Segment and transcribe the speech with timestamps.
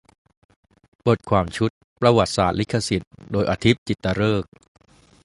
[1.07, 4.51] บทความชุด "ประวัติศาสตร์ลิขสิทธิ์" โดย อธิป จิตตฤกษ์